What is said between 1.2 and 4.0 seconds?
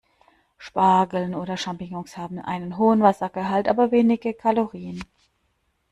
oder Champignons haben einen hohen Wassergehalt, aber